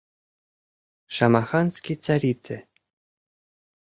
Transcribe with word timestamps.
Шамаханский 1.15 1.93
царице 2.05 2.55